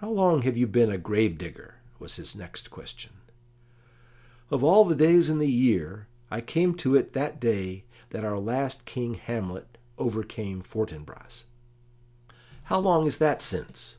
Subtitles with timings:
[0.00, 3.12] "How long have you been a grave digger?" was his next question.
[4.50, 8.38] "Of all the days in the year, I came to it that day that our
[8.38, 11.44] last King Hamlet overcame Fortinbras."
[12.64, 13.96] "How long is that since?"